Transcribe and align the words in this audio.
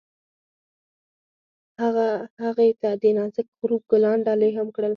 هغه 1.81 2.07
هغې 2.43 2.69
ته 2.81 2.89
د 3.01 3.03
نازک 3.17 3.47
غروب 3.59 3.83
ګلان 3.91 4.17
ډالۍ 4.27 4.51
هم 4.57 4.67
کړل. 4.75 4.89